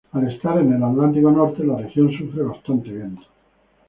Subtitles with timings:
[0.13, 3.21] Al estar en el Atlántico Norte, la región sufre bastante viento.